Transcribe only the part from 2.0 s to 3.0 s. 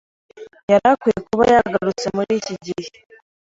muri iki gihe.